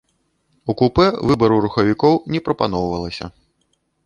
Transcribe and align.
У 0.73 0.75
купэ 0.79 1.05
выбару 1.31 1.59
рухавікоў 1.67 2.13
не 2.37 2.43
прапаноўвалася. 2.49 3.25